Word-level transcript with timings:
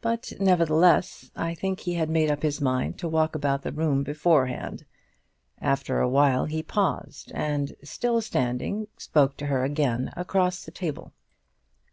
But, 0.00 0.32
nevertheless, 0.38 1.32
I 1.34 1.52
think 1.52 1.80
he 1.80 1.94
had 1.94 2.08
made 2.08 2.30
up 2.30 2.44
his 2.44 2.60
mind 2.60 2.98
to 3.00 3.08
walk 3.08 3.34
about 3.34 3.62
the 3.62 3.72
room 3.72 4.04
beforehand. 4.04 4.84
After 5.60 5.98
a 5.98 6.08
while 6.08 6.44
he 6.44 6.62
paused, 6.62 7.32
and, 7.34 7.74
still 7.82 8.20
standing, 8.20 8.86
spoke 8.96 9.36
to 9.38 9.46
her 9.46 9.64
again 9.64 10.12
across 10.16 10.64
the 10.64 10.70
table. 10.70 11.14